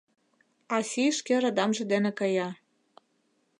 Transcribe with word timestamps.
А 0.75 0.77
сий 0.89 1.11
шке 1.17 1.35
радамже 1.43 1.83
дене 1.93 2.11
кая. 2.19 2.49